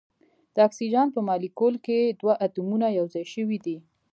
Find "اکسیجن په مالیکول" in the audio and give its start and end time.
0.67-1.75